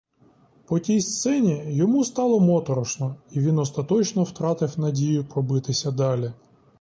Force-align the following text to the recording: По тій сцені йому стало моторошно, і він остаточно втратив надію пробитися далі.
По 0.67 0.79
тій 0.79 1.01
сцені 1.01 1.63
йому 1.75 2.03
стало 2.05 2.39
моторошно, 2.39 3.15
і 3.31 3.39
він 3.39 3.59
остаточно 3.59 4.23
втратив 4.23 4.79
надію 4.79 5.25
пробитися 5.27 5.91
далі. 5.91 6.33